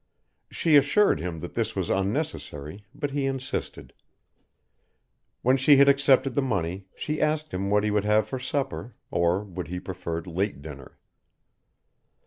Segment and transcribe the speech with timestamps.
[0.49, 3.93] She assured him that this was unnecessary, but he insisted.
[5.43, 8.95] When she had accepted the money she asked him what he would have for supper,
[9.11, 10.97] or would he prefer late dinner.